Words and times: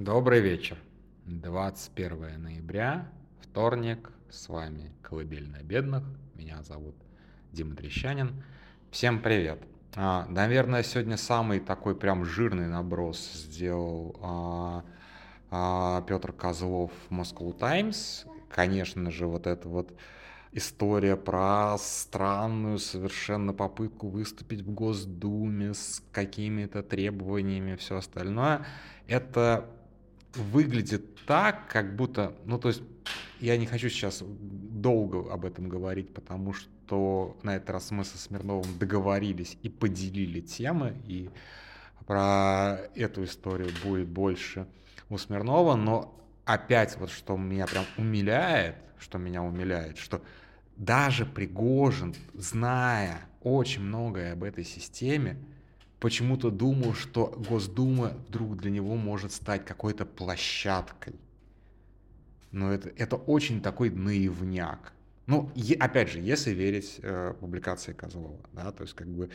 Добрый 0.00 0.38
вечер. 0.38 0.78
21 1.26 2.40
ноября, 2.40 3.08
вторник. 3.40 4.12
С 4.30 4.48
вами 4.48 4.92
Колыбельная 5.02 5.64
бедных. 5.64 6.04
Меня 6.36 6.62
зовут 6.62 6.94
Дима 7.50 7.74
Трещанин. 7.74 8.44
Всем 8.92 9.20
привет. 9.20 9.58
А, 9.96 10.24
наверное, 10.28 10.84
сегодня 10.84 11.16
самый 11.16 11.58
такой 11.58 11.96
прям 11.96 12.24
жирный 12.24 12.68
наброс 12.68 13.18
сделал 13.32 14.16
а, 14.22 14.84
а, 15.50 16.02
Петр 16.02 16.32
Козлов 16.32 16.92
в 17.08 17.12
Moscow 17.12 17.52
Times. 17.58 18.24
Конечно 18.50 19.10
же, 19.10 19.26
вот 19.26 19.48
это 19.48 19.68
вот 19.68 19.92
история 20.52 21.16
про 21.16 21.76
странную 21.76 22.78
совершенно 22.78 23.52
попытку 23.52 24.06
выступить 24.06 24.60
в 24.60 24.70
Госдуме 24.70 25.74
с 25.74 26.00
какими-то 26.12 26.84
требованиями 26.84 27.74
все 27.74 27.96
остальное. 27.96 28.64
Это 29.08 29.68
выглядит 30.38 31.24
так, 31.26 31.68
как 31.68 31.96
будто, 31.96 32.34
ну 32.44 32.58
то 32.58 32.68
есть 32.68 32.82
я 33.40 33.56
не 33.56 33.66
хочу 33.66 33.88
сейчас 33.88 34.22
долго 34.22 35.32
об 35.32 35.44
этом 35.44 35.68
говорить, 35.68 36.12
потому 36.12 36.52
что 36.52 37.36
на 37.42 37.56
этот 37.56 37.70
раз 37.70 37.90
мы 37.90 38.04
со 38.04 38.18
Смирновым 38.18 38.78
договорились 38.78 39.56
и 39.62 39.68
поделили 39.68 40.40
темы, 40.40 40.96
и 41.06 41.30
про 42.06 42.78
эту 42.94 43.24
историю 43.24 43.68
будет 43.84 44.08
больше 44.08 44.66
у 45.10 45.18
Смирнова, 45.18 45.76
но 45.76 46.18
опять 46.44 46.96
вот 46.98 47.10
что 47.10 47.36
меня 47.36 47.66
прям 47.66 47.84
умиляет, 47.96 48.76
что 48.98 49.18
меня 49.18 49.42
умиляет, 49.42 49.98
что 49.98 50.22
даже 50.76 51.26
Пригожин, 51.26 52.14
зная 52.34 53.20
очень 53.42 53.82
многое 53.82 54.32
об 54.32 54.44
этой 54.44 54.64
системе, 54.64 55.36
почему-то 56.00 56.50
думал, 56.50 56.94
что 56.94 57.26
Госдума 57.48 58.14
вдруг 58.28 58.56
для 58.56 58.70
него 58.70 58.96
может 58.96 59.32
стать 59.32 59.64
какой-то 59.64 60.06
площадкой. 60.06 61.14
Но 62.52 62.72
это, 62.72 62.90
это 62.96 63.16
очень 63.16 63.60
такой 63.60 63.90
наивняк. 63.90 64.92
Ну, 65.26 65.50
е, 65.54 65.74
опять 65.74 66.08
же, 66.10 66.20
если 66.20 66.52
верить 66.52 67.00
э, 67.02 67.34
публикации 67.38 67.92
Козлова, 67.92 68.38
да, 68.54 68.72
то 68.72 68.82
есть 68.82 68.94
как 68.94 69.08
бы 69.08 69.28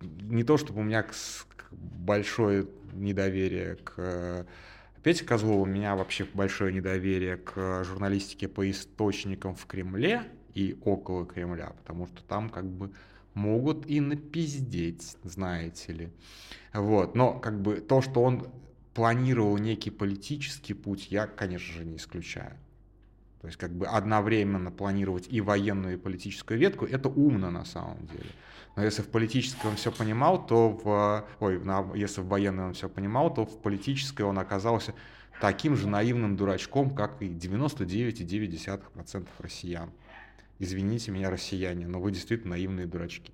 не 0.00 0.42
то, 0.42 0.56
чтобы 0.56 0.80
у 0.80 0.82
меня 0.82 1.04
к, 1.04 1.12
к 1.12 1.72
большое 1.72 2.66
недоверие 2.94 3.76
к 3.76 3.94
э, 3.98 4.44
Пете 5.04 5.24
Козлову, 5.24 5.62
у 5.62 5.66
меня 5.66 5.94
вообще 5.94 6.26
большое 6.34 6.72
недоверие 6.72 7.36
к 7.36 7.84
журналистике 7.84 8.48
по 8.48 8.68
источникам 8.68 9.54
в 9.54 9.64
Кремле 9.66 10.24
и 10.54 10.76
около 10.84 11.24
Кремля, 11.24 11.74
потому 11.78 12.08
что 12.08 12.24
там 12.24 12.50
как 12.50 12.64
бы 12.64 12.90
могут 13.36 13.86
и 13.86 14.00
напиздеть, 14.00 15.16
знаете 15.22 15.92
ли. 15.92 16.08
Вот. 16.72 17.14
Но 17.14 17.38
как 17.38 17.60
бы 17.60 17.76
то, 17.76 18.00
что 18.02 18.22
он 18.22 18.48
планировал 18.94 19.58
некий 19.58 19.90
политический 19.90 20.74
путь, 20.74 21.08
я, 21.10 21.26
конечно 21.26 21.74
же, 21.74 21.84
не 21.84 21.96
исключаю. 21.96 22.56
То 23.42 23.48
есть 23.48 23.58
как 23.58 23.70
бы 23.70 23.86
одновременно 23.86 24.70
планировать 24.72 25.28
и 25.30 25.40
военную, 25.40 25.94
и 25.94 25.98
политическую 25.98 26.58
ветку, 26.58 26.86
это 26.86 27.08
умно 27.10 27.50
на 27.50 27.64
самом 27.64 28.06
деле. 28.06 28.30
Но 28.74 28.82
если 28.82 29.02
в 29.02 29.08
политической 29.08 29.66
он 29.68 29.76
все 29.76 29.92
понимал, 29.92 30.46
то 30.46 30.70
в... 30.70 31.24
Ой, 31.40 31.60
если 31.94 32.22
в 32.22 32.28
военной 32.28 32.64
он 32.64 32.72
все 32.72 32.88
понимал, 32.88 33.32
то 33.32 33.44
в 33.44 33.60
политической 33.60 34.22
он 34.22 34.38
оказался 34.38 34.94
таким 35.40 35.76
же 35.76 35.86
наивным 35.88 36.36
дурачком, 36.36 36.94
как 36.94 37.20
и 37.20 37.28
99,9% 37.28 39.26
россиян. 39.38 39.90
Извините 40.58 41.10
меня, 41.10 41.30
россияне, 41.30 41.86
но 41.86 42.00
вы 42.00 42.12
действительно 42.12 42.50
наивные 42.50 42.86
дурачки. 42.86 43.32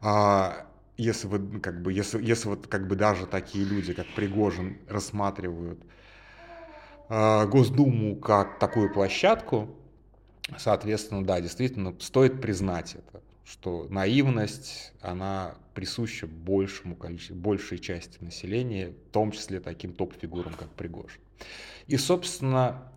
А, 0.00 0.66
если 0.96 1.26
вы 1.26 1.60
как 1.60 1.82
бы, 1.82 1.92
если, 1.92 2.22
если 2.22 2.48
вот 2.48 2.66
как 2.66 2.86
бы 2.86 2.96
даже 2.96 3.26
такие 3.26 3.64
люди, 3.64 3.92
как 3.92 4.06
Пригожин, 4.14 4.78
рассматривают 4.88 5.80
а, 7.08 7.46
Госдуму 7.46 8.16
как 8.16 8.58
такую 8.58 8.92
площадку, 8.92 9.74
соответственно, 10.58 11.24
да, 11.24 11.40
действительно, 11.40 11.94
стоит 12.00 12.40
признать 12.40 12.94
это, 12.94 13.22
что 13.44 13.86
наивность, 13.88 14.92
она 15.00 15.54
присуща 15.74 16.26
большему 16.26 16.96
количеству, 16.96 17.36
большей 17.36 17.78
части 17.78 18.18
населения, 18.22 18.90
в 18.90 19.10
том 19.12 19.32
числе 19.32 19.60
таким 19.60 19.92
топ-фигурам, 19.92 20.54
как 20.54 20.70
Пригожин. 20.70 21.20
И, 21.86 21.96
собственно, 21.96 22.90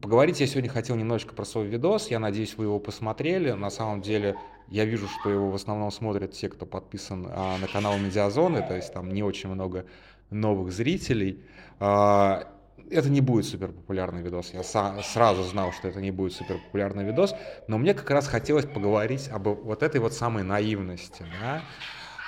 Поговорить 0.00 0.40
я 0.40 0.46
сегодня 0.46 0.70
хотел 0.70 0.96
немножечко 0.96 1.34
про 1.34 1.44
свой 1.44 1.66
видос. 1.66 2.08
Я 2.08 2.18
надеюсь, 2.18 2.56
вы 2.56 2.64
его 2.64 2.78
посмотрели. 2.78 3.50
На 3.50 3.68
самом 3.68 4.00
деле, 4.00 4.36
я 4.68 4.86
вижу, 4.86 5.06
что 5.06 5.28
его 5.28 5.50
в 5.50 5.54
основном 5.54 5.90
смотрят 5.90 6.32
те, 6.32 6.48
кто 6.48 6.64
подписан 6.64 7.28
а, 7.28 7.58
на 7.58 7.66
канал 7.66 7.98
Медиазоны, 7.98 8.66
то 8.66 8.74
есть 8.74 8.92
там 8.94 9.12
не 9.12 9.22
очень 9.22 9.50
много 9.50 9.84
новых 10.30 10.72
зрителей. 10.72 11.44
А, 11.78 12.48
это 12.90 13.10
не 13.10 13.20
будет 13.20 13.44
супер 13.44 13.72
популярный 13.72 14.22
видос. 14.22 14.54
Я 14.54 14.62
сразу 14.62 15.42
знал, 15.42 15.72
что 15.72 15.88
это 15.88 16.00
не 16.00 16.10
будет 16.10 16.32
супер 16.32 16.58
популярный 16.64 17.04
видос, 17.04 17.34
но 17.68 17.76
мне 17.76 17.92
как 17.92 18.08
раз 18.10 18.28
хотелось 18.28 18.64
поговорить 18.64 19.28
об 19.28 19.46
вот 19.46 19.82
этой 19.82 20.00
вот 20.00 20.14
самой 20.14 20.42
наивности. 20.42 21.26
Да? 21.42 21.62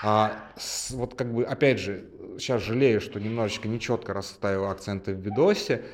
А, 0.02 0.32
с, 0.58 0.90
вот 0.90 1.14
как 1.14 1.32
бы, 1.32 1.44
опять 1.44 1.78
же, 1.78 2.04
сейчас 2.38 2.60
жалею, 2.62 3.00
что 3.00 3.18
немножечко 3.20 3.68
нечетко 3.68 4.12
расставил 4.12 4.66
акценты 4.66 5.14
в 5.14 5.18
видосе, 5.18 5.84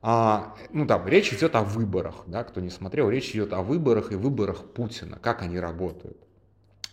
а, 0.00 0.54
ну 0.72 0.84
да, 0.84 1.02
речь 1.06 1.32
идет 1.32 1.54
о 1.56 1.62
выборах, 1.62 2.24
да, 2.26 2.44
кто 2.44 2.60
не 2.60 2.70
смотрел, 2.70 3.10
речь 3.10 3.30
идет 3.30 3.52
о 3.52 3.62
выборах 3.62 4.12
и 4.12 4.16
выборах 4.16 4.64
Путина, 4.64 5.18
как 5.20 5.42
они 5.42 5.58
работают. 5.58 6.16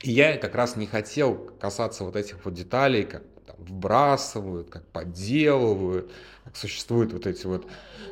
И 0.01 0.12
я 0.12 0.38
как 0.38 0.56
раз 0.56 0.75
не 0.75 0.88
хотел 0.88 1.35
касаться 1.59 2.03
вот 2.03 2.16
этих 2.16 2.44
вот 2.45 2.53
деталей, 2.53 3.03
как 3.03 3.24
там, 3.45 3.56
вбрасывают, 3.59 4.69
как 4.69 4.85
подделывают, 4.88 6.12
как 6.44 6.56
существуют 6.56 7.13
вот 7.13 7.25
эти 7.28 7.45
вот 7.45 7.68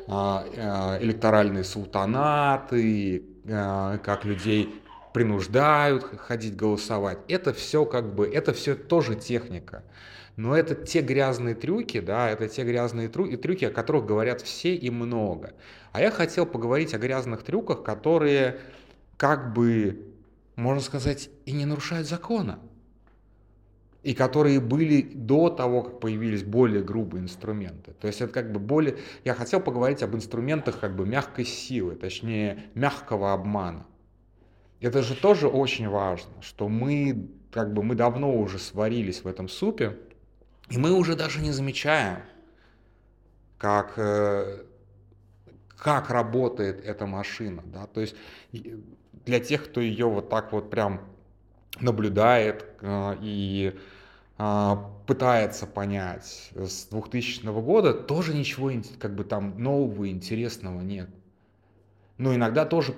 а, 0.08 0.44
а, 0.56 0.98
электоральные 1.00 1.64
султанаты, 1.64 3.24
а, 3.48 3.98
как 3.98 4.24
людей 4.24 4.80
принуждают 5.12 6.04
ходить 6.18 6.56
голосовать. 6.56 7.18
Это 7.28 7.52
все 7.52 7.84
как 7.84 8.14
бы, 8.14 8.26
это 8.26 8.52
все 8.52 8.74
тоже 8.74 9.14
техника. 9.14 9.84
Но 10.36 10.56
это 10.56 10.74
те 10.74 11.00
грязные 11.00 11.54
трюки, 11.54 12.00
да, 12.00 12.28
это 12.28 12.48
те 12.48 12.64
грязные 12.64 13.08
трю 13.08 13.26
и 13.26 13.36
трюки, 13.36 13.66
о 13.66 13.70
которых 13.70 14.04
говорят 14.04 14.40
все 14.40 14.74
и 14.74 14.90
много. 14.90 15.52
А 15.92 16.00
я 16.00 16.10
хотел 16.10 16.44
поговорить 16.44 16.92
о 16.92 16.98
грязных 16.98 17.44
трюках, 17.44 17.84
которые 17.84 18.58
как 19.16 19.52
бы, 19.52 20.08
можно 20.56 20.82
сказать, 20.82 21.30
и 21.46 21.52
не 21.52 21.66
нарушают 21.66 22.08
закона. 22.08 22.58
И 24.02 24.12
которые 24.12 24.60
были 24.60 25.02
до 25.02 25.48
того, 25.48 25.82
как 25.82 26.00
появились 26.00 26.42
более 26.42 26.82
грубые 26.82 27.22
инструменты. 27.22 27.92
То 27.92 28.08
есть 28.08 28.20
это 28.20 28.32
как 28.32 28.52
бы 28.52 28.58
более... 28.58 28.98
Я 29.24 29.34
хотел 29.34 29.60
поговорить 29.60 30.02
об 30.02 30.14
инструментах 30.16 30.80
как 30.80 30.96
бы 30.96 31.06
мягкой 31.06 31.44
силы, 31.44 31.94
точнее 31.94 32.64
мягкого 32.74 33.32
обмана. 33.32 33.86
Это 34.80 35.02
же 35.02 35.14
тоже 35.14 35.48
очень 35.48 35.88
важно, 35.88 36.42
что 36.42 36.68
мы 36.68 37.30
как 37.50 37.72
бы 37.72 37.84
мы 37.84 37.94
давно 37.94 38.36
уже 38.36 38.58
сварились 38.58 39.22
в 39.22 39.28
этом 39.28 39.48
супе, 39.48 39.96
и 40.70 40.78
мы 40.78 40.92
уже 40.92 41.14
даже 41.14 41.40
не 41.40 41.50
замечаем, 41.50 42.22
как, 43.58 43.94
э, 43.96 44.64
как 45.76 46.10
работает 46.10 46.84
эта 46.84 47.06
машина. 47.06 47.62
Да? 47.66 47.86
То 47.86 48.00
есть 48.00 48.14
для 49.24 49.40
тех, 49.40 49.64
кто 49.64 49.80
ее 49.80 50.06
вот 50.06 50.28
так 50.28 50.52
вот 50.52 50.70
прям 50.70 51.00
наблюдает 51.80 52.64
э, 52.80 53.16
и 53.20 53.74
э, 54.38 54.76
пытается 55.06 55.66
понять 55.66 56.50
с 56.54 56.86
2000 56.86 57.44
года, 57.60 57.92
тоже 57.92 58.34
ничего 58.34 58.70
как 58.98 59.14
бы 59.14 59.24
там 59.24 59.62
нового, 59.62 60.08
интересного 60.08 60.80
нет. 60.80 61.10
Но 62.16 62.34
иногда 62.34 62.64
тоже 62.64 62.94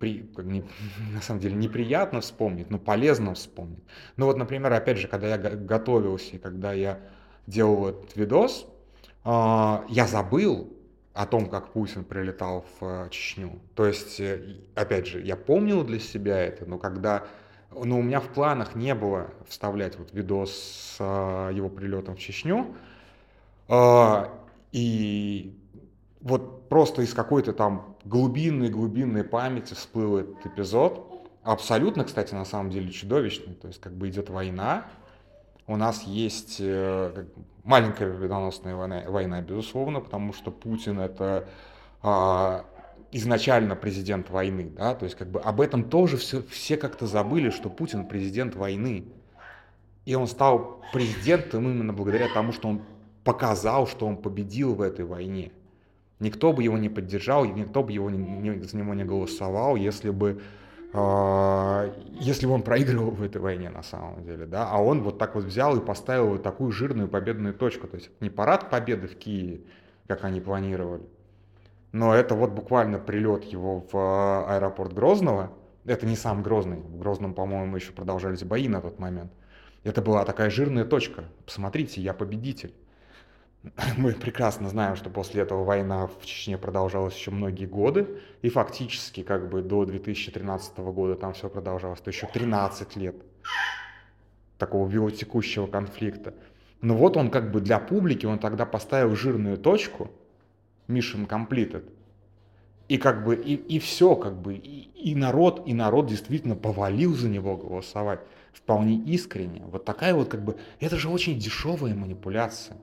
при, 0.00 0.28
не, 0.38 0.64
на 1.12 1.20
самом 1.20 1.40
деле 1.40 1.54
неприятно 1.54 2.20
вспомнить, 2.20 2.70
но 2.70 2.78
полезно 2.78 3.34
вспомнить. 3.34 3.84
Ну 4.16 4.26
вот, 4.26 4.36
например, 4.36 4.72
опять 4.72 4.98
же, 4.98 5.06
когда 5.06 5.28
я 5.28 5.38
готовился, 5.38 6.38
когда 6.38 6.72
я 6.72 6.98
делал 7.46 7.88
этот 7.90 8.16
видос, 8.16 8.66
э, 9.24 9.28
я 9.88 10.06
забыл 10.08 10.76
о 11.12 11.26
том, 11.26 11.48
как 11.48 11.72
Путин 11.72 12.04
прилетал 12.04 12.64
в 12.80 12.84
э, 12.84 13.08
Чечню. 13.10 13.60
То 13.76 13.86
есть, 13.86 14.18
э, 14.18 14.56
опять 14.74 15.06
же, 15.06 15.20
я 15.20 15.36
помнил 15.36 15.84
для 15.84 16.00
себя 16.00 16.38
это, 16.38 16.66
но 16.66 16.78
когда 16.78 17.26
но 17.72 17.98
у 18.00 18.02
меня 18.02 18.18
в 18.18 18.28
планах 18.30 18.74
не 18.74 18.94
было 18.96 19.30
вставлять 19.48 19.96
вот 19.96 20.12
видос 20.12 20.52
с 20.52 20.96
э, 20.98 21.54
его 21.54 21.68
прилетом 21.68 22.16
в 22.16 22.18
Чечню. 22.18 22.74
Э, 23.68 24.26
и 24.72 25.56
вот 26.20 26.68
просто 26.68 27.02
из 27.02 27.14
какой-то 27.14 27.52
там 27.52 27.89
глубинной-глубинной 28.04 29.24
памяти 29.24 29.74
всплыл 29.74 30.18
этот 30.18 30.46
эпизод. 30.46 31.06
Абсолютно, 31.42 32.04
кстати, 32.04 32.34
на 32.34 32.44
самом 32.44 32.70
деле 32.70 32.90
чудовищный. 32.90 33.54
То 33.54 33.68
есть 33.68 33.80
как 33.80 33.92
бы 33.92 34.08
идет 34.08 34.30
война, 34.30 34.86
у 35.66 35.76
нас 35.76 36.02
есть 36.02 36.56
э, 36.58 37.26
маленькая 37.62 38.12
победоносная 38.12 38.74
война, 38.74 39.04
война, 39.06 39.40
безусловно, 39.40 40.00
потому 40.00 40.32
что 40.32 40.50
Путин 40.50 40.98
это 40.98 41.48
а, 42.02 42.64
изначально 43.12 43.76
президент 43.76 44.30
войны, 44.30 44.72
да, 44.76 44.94
то 44.94 45.04
есть 45.04 45.16
как 45.16 45.28
бы 45.28 45.40
об 45.40 45.60
этом 45.60 45.84
тоже 45.84 46.16
все, 46.16 46.42
все 46.42 46.76
как-то 46.76 47.06
забыли, 47.06 47.50
что 47.50 47.70
Путин 47.70 48.06
президент 48.06 48.56
войны. 48.56 49.04
И 50.06 50.14
он 50.14 50.26
стал 50.26 50.82
президентом 50.92 51.68
именно 51.68 51.92
благодаря 51.92 52.26
тому, 52.32 52.52
что 52.52 52.68
он 52.68 52.82
показал, 53.22 53.86
что 53.86 54.06
он 54.06 54.16
победил 54.16 54.74
в 54.74 54.80
этой 54.80 55.04
войне. 55.04 55.52
Никто 56.20 56.52
бы 56.52 56.62
его 56.62 56.76
не 56.78 56.90
поддержал, 56.90 57.46
никто 57.46 57.82
бы 57.82 57.92
его 57.92 58.10
не, 58.10 58.18
не, 58.18 58.62
за 58.62 58.76
него 58.76 58.92
не 58.94 59.04
голосовал, 59.04 59.76
если 59.76 60.10
бы, 60.10 60.42
э, 60.92 61.92
если 62.20 62.46
бы 62.46 62.52
он 62.52 62.62
проигрывал 62.62 63.10
в 63.10 63.22
этой 63.22 63.40
войне 63.40 63.70
на 63.70 63.82
самом 63.82 64.22
деле. 64.24 64.44
Да? 64.44 64.68
А 64.70 64.82
он 64.82 65.02
вот 65.02 65.18
так 65.18 65.34
вот 65.34 65.44
взял 65.44 65.76
и 65.76 65.84
поставил 65.84 66.28
вот 66.28 66.42
такую 66.42 66.72
жирную 66.72 67.08
победную 67.08 67.54
точку. 67.54 67.88
То 67.88 67.96
есть 67.96 68.10
не 68.20 68.28
парад 68.28 68.68
победы 68.68 69.08
в 69.08 69.16
Киеве, 69.16 69.62
как 70.06 70.24
они 70.24 70.42
планировали, 70.42 71.04
но 71.92 72.14
это 72.14 72.34
вот 72.34 72.50
буквально 72.50 72.98
прилет 72.98 73.44
его 73.44 73.80
в 73.90 73.96
э, 73.96 74.54
аэропорт 74.56 74.92
Грозного. 74.92 75.50
Это 75.86 76.06
не 76.06 76.16
сам 76.16 76.42
Грозный. 76.42 76.80
В 76.80 76.98
Грозном, 76.98 77.34
по-моему, 77.34 77.76
еще 77.76 77.92
продолжались 77.92 78.44
бои 78.44 78.68
на 78.68 78.80
тот 78.80 78.98
момент. 78.98 79.32
Это 79.82 80.02
была 80.02 80.24
такая 80.24 80.50
жирная 80.50 80.84
точка. 80.84 81.24
Посмотрите, 81.46 82.00
я 82.02 82.12
победитель. 82.12 82.74
Мы 83.96 84.12
прекрасно 84.12 84.68
знаем, 84.68 84.96
что 84.96 85.10
после 85.10 85.42
этого 85.42 85.64
война 85.64 86.06
в 86.06 86.24
Чечне 86.24 86.56
продолжалась 86.56 87.14
еще 87.14 87.30
многие 87.30 87.66
годы, 87.66 88.20
и 88.42 88.48
фактически 88.48 89.22
как 89.22 89.50
бы 89.50 89.62
до 89.62 89.84
2013 89.84 90.78
года 90.78 91.14
там 91.14 91.34
все 91.34 91.48
продолжалось, 91.48 92.00
то 92.00 92.10
еще 92.10 92.26
13 92.26 92.96
лет 92.96 93.16
такого 94.58 94.88
велотекущего 94.88 95.66
конфликта. 95.66 96.34
Но 96.80 96.96
вот 96.96 97.16
он 97.16 97.30
как 97.30 97.50
бы 97.50 97.60
для 97.60 97.78
публики, 97.78 98.26
он 98.26 98.38
тогда 98.38 98.64
поставил 98.64 99.14
жирную 99.14 99.58
точку, 99.58 100.10
mission 100.88 101.28
completed, 101.28 101.84
и 102.88 102.96
как 102.96 103.24
бы, 103.24 103.36
и, 103.36 103.54
и 103.54 103.78
все, 103.78 104.16
как 104.16 104.40
бы, 104.40 104.54
и, 104.54 104.90
и 105.10 105.14
народ, 105.14 105.62
и 105.66 105.74
народ 105.74 106.06
действительно 106.06 106.56
повалил 106.56 107.14
за 107.14 107.28
него 107.28 107.56
голосовать 107.56 108.20
вполне 108.52 108.96
искренне. 108.96 109.62
Вот 109.66 109.84
такая 109.84 110.14
вот 110.14 110.28
как 110.28 110.42
бы, 110.42 110.56
это 110.80 110.96
же 110.96 111.08
очень 111.08 111.38
дешевая 111.38 111.94
манипуляция. 111.94 112.78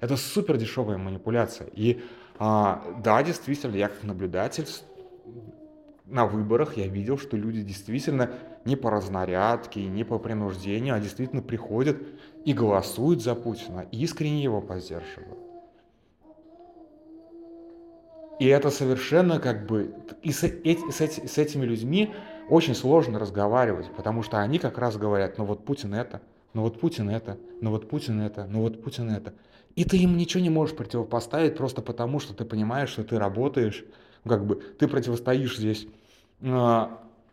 Это 0.00 0.16
супер 0.16 0.56
дешевая 0.56 0.98
манипуляция. 0.98 1.68
И 1.72 2.02
а, 2.38 3.00
да, 3.02 3.22
действительно, 3.22 3.76
я 3.76 3.88
как 3.88 4.02
наблюдатель 4.02 4.66
на 6.06 6.26
выборах 6.26 6.76
я 6.76 6.86
видел, 6.86 7.18
что 7.18 7.36
люди 7.36 7.62
действительно 7.62 8.30
не 8.64 8.76
по 8.76 8.90
разнарядке, 8.90 9.84
не 9.84 10.04
по 10.04 10.18
принуждению, 10.18 10.94
а 10.94 11.00
действительно 11.00 11.42
приходят 11.42 11.96
и 12.44 12.52
голосуют 12.52 13.22
за 13.22 13.34
Путина, 13.34 13.86
искренне 13.90 14.42
его 14.42 14.60
поддерживают. 14.60 15.38
И 18.38 18.46
это 18.46 18.70
совершенно 18.70 19.40
как 19.40 19.66
бы... 19.66 19.94
И 20.22 20.30
с, 20.30 20.44
эти, 20.44 20.90
с, 20.90 21.00
эти, 21.00 21.26
с 21.26 21.38
этими 21.38 21.64
людьми 21.64 22.14
очень 22.50 22.74
сложно 22.74 23.18
разговаривать, 23.18 23.90
потому 23.96 24.22
что 24.22 24.38
они 24.38 24.58
как 24.58 24.78
раз 24.78 24.96
говорят, 24.96 25.38
ну 25.38 25.44
вот 25.44 25.64
Путин 25.64 25.94
это, 25.94 26.20
ну 26.52 26.62
вот 26.62 26.78
Путин 26.78 27.08
это, 27.08 27.38
ну 27.60 27.70
вот 27.70 27.88
Путин 27.88 28.20
это, 28.20 28.46
ну 28.46 28.60
вот 28.60 28.82
Путин 28.82 29.10
это. 29.10 29.32
И 29.76 29.84
ты 29.84 29.98
им 29.98 30.16
ничего 30.16 30.42
не 30.42 30.50
можешь 30.50 30.74
противопоставить 30.74 31.56
просто 31.56 31.82
потому, 31.82 32.18
что 32.18 32.34
ты 32.34 32.44
понимаешь, 32.44 32.88
что 32.88 33.04
ты 33.04 33.18
работаешь, 33.18 33.84
как 34.26 34.44
бы 34.44 34.56
ты 34.56 34.88
противостоишь 34.88 35.58
здесь 35.58 35.86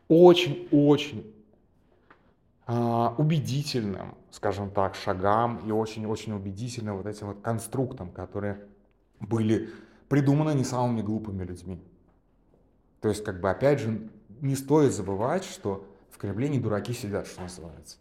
очень-очень 0.08 1.34
а, 2.66 3.16
убедительным, 3.18 4.16
скажем 4.32 4.70
так, 4.72 4.96
шагам 4.96 5.62
и 5.66 5.72
очень-очень 5.72 6.34
убедительным 6.34 6.98
вот 6.98 7.06
этим 7.06 7.28
вот 7.28 7.42
конструктам, 7.42 8.12
которые 8.12 8.60
были 9.20 9.70
придуманы 10.10 10.54
не 10.54 10.66
самыми 10.66 11.02
глупыми 11.02 11.44
людьми. 11.44 11.82
То 13.02 13.10
есть, 13.10 13.24
как 13.24 13.42
бы, 13.42 13.50
опять 13.50 13.80
же, 13.80 14.10
не 14.42 14.56
стоит 14.56 14.94
забывать, 14.94 15.46
что 15.46 15.86
в 16.10 16.18
Кремле 16.18 16.50
не 16.50 16.60
дураки 16.60 16.94
сидят, 16.94 17.28
что 17.28 17.42
называется. 17.42 17.98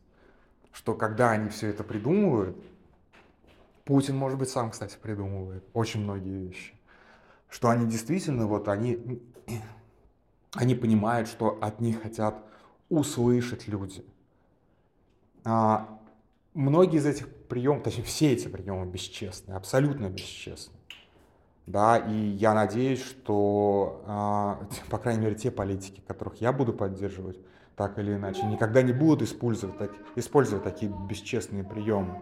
Что 0.72 0.94
когда 0.94 1.30
они 1.30 1.48
все 1.48 1.68
это 1.68 1.84
придумывают, 1.84 2.56
Путин, 3.92 4.16
может 4.16 4.38
быть, 4.38 4.48
сам, 4.48 4.70
кстати, 4.70 4.96
придумывает 4.96 5.62
очень 5.74 6.00
многие 6.00 6.46
вещи, 6.46 6.72
что 7.50 7.68
они 7.68 7.84
действительно, 7.84 8.46
вот 8.46 8.68
они, 8.68 9.20
они 10.54 10.74
понимают, 10.74 11.28
что 11.28 11.58
от 11.60 11.82
них 11.82 12.00
хотят 12.00 12.42
услышать 12.88 13.68
люди. 13.68 14.02
А, 15.44 16.00
многие 16.54 17.00
из 17.00 17.04
этих 17.04 17.28
приемов, 17.48 17.82
точнее 17.82 18.04
все 18.04 18.32
эти 18.32 18.48
приемы 18.48 18.86
бесчестные, 18.86 19.56
абсолютно 19.56 20.08
бесчестные. 20.08 20.80
Да, 21.66 21.98
и 21.98 22.14
я 22.14 22.54
надеюсь, 22.54 23.02
что, 23.02 24.02
а, 24.06 24.66
по 24.88 24.96
крайней 24.96 25.20
мере, 25.20 25.34
те 25.34 25.50
политики, 25.50 26.02
которых 26.08 26.40
я 26.40 26.54
буду 26.54 26.72
поддерживать, 26.72 27.36
так 27.76 27.98
или 27.98 28.14
иначе, 28.14 28.42
никогда 28.44 28.80
не 28.80 28.94
будут 28.94 29.20
использовать, 29.20 29.76
так, 29.76 29.90
использовать 30.16 30.64
такие 30.64 30.90
бесчестные 31.10 31.62
приемы. 31.62 32.18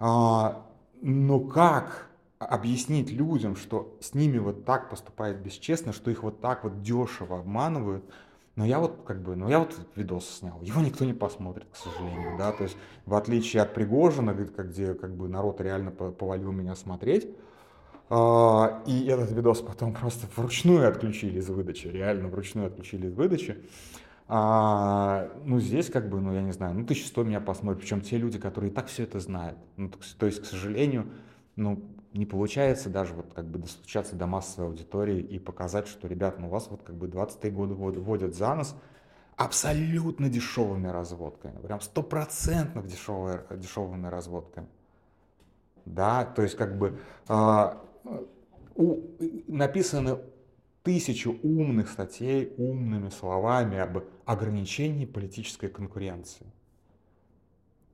А, 0.00 0.66
но 1.02 1.38
как 1.40 2.08
объяснить 2.38 3.10
людям, 3.10 3.54
что 3.54 3.96
с 4.00 4.14
ними 4.14 4.38
вот 4.38 4.64
так 4.64 4.88
поступает 4.88 5.42
бесчестно, 5.42 5.92
что 5.92 6.10
их 6.10 6.22
вот 6.22 6.40
так 6.40 6.64
вот 6.64 6.80
дешево 6.80 7.38
обманывают, 7.40 8.02
но 8.56 8.64
я 8.64 8.80
вот 8.80 9.02
как 9.06 9.22
бы, 9.22 9.36
ну 9.36 9.48
я 9.48 9.58
вот 9.58 9.78
видос 9.96 10.38
снял, 10.38 10.60
его 10.62 10.80
никто 10.80 11.04
не 11.04 11.12
посмотрит, 11.12 11.66
к 11.70 11.76
сожалению, 11.76 12.38
да, 12.38 12.50
то 12.52 12.64
есть 12.64 12.76
в 13.04 13.14
отличие 13.14 13.62
от 13.62 13.74
Пригожина, 13.74 14.32
где 14.32 14.94
как 14.94 15.14
бы 15.14 15.28
народ 15.28 15.60
реально 15.60 15.90
повалил 15.90 16.50
меня 16.50 16.74
смотреть, 16.76 17.28
а, 18.08 18.82
и 18.86 19.06
этот 19.06 19.30
видос 19.32 19.60
потом 19.60 19.92
просто 19.92 20.26
вручную 20.34 20.88
отключили 20.88 21.38
из 21.38 21.48
выдачи, 21.50 21.88
реально 21.88 22.28
вручную 22.28 22.68
отключили 22.68 23.06
из 23.06 23.14
выдачи. 23.14 23.62
А, 24.32 25.28
ну, 25.44 25.58
здесь 25.58 25.90
как 25.90 26.08
бы, 26.08 26.20
ну, 26.20 26.32
я 26.32 26.40
не 26.40 26.52
знаю, 26.52 26.72
ну, 26.72 26.82
1100 26.82 27.24
меня 27.24 27.40
посмотрят, 27.40 27.80
причем 27.80 28.00
те 28.00 28.16
люди, 28.16 28.38
которые 28.38 28.70
и 28.70 28.72
так 28.72 28.86
все 28.86 29.02
это 29.02 29.18
знают. 29.18 29.58
Ну, 29.76 29.90
то, 30.18 30.26
есть, 30.26 30.40
к 30.40 30.44
сожалению, 30.44 31.10
ну, 31.56 31.82
не 32.12 32.26
получается 32.26 32.90
даже 32.90 33.12
вот 33.12 33.34
как 33.34 33.46
бы 33.46 33.58
достучаться 33.58 34.14
до 34.14 34.28
массовой 34.28 34.68
аудитории 34.68 35.18
и 35.18 35.40
показать, 35.40 35.88
что, 35.88 36.06
ребят, 36.06 36.38
ну, 36.38 36.48
вас 36.48 36.68
вот 36.70 36.84
как 36.84 36.94
бы 36.94 37.08
20-е 37.08 37.50
годы 37.50 37.74
вводят 37.74 38.36
за 38.36 38.54
нос 38.54 38.76
абсолютно 39.34 40.28
дешевыми 40.28 40.86
разводками, 40.86 41.58
прям 41.58 41.80
стопроцентно 41.80 42.84
дешевыми 42.84 44.06
разводками. 44.06 44.68
Да, 45.86 46.24
то 46.24 46.42
есть 46.42 46.56
как 46.56 46.78
бы 46.78 47.00
э, 47.28 47.74
у, 48.76 49.00
написаны 49.48 50.18
тысячу 50.82 51.38
умных 51.42 51.88
статей 51.88 52.52
умными 52.56 53.10
словами 53.10 53.78
об 53.78 54.04
ограничении 54.24 55.04
политической 55.04 55.68
конкуренции. 55.68 56.46